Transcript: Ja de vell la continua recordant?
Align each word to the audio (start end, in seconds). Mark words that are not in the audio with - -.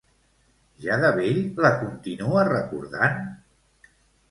Ja 0.85 0.97
de 1.03 1.11
vell 1.17 1.37
la 1.67 1.71
continua 1.83 2.49
recordant? 2.51 3.31